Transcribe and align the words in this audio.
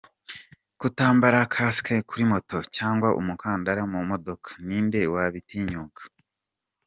Kutambara 0.79 1.39
kasike 1.53 1.95
kuri 2.09 2.23
moto 2.31 2.57
cyangwa 2.75 3.09
umukandara 3.19 3.81
mu 3.91 3.99
modoka, 4.09 4.49
ni 4.65 4.79
nde 4.85 5.01
wabitinyuka!?. 5.13 6.01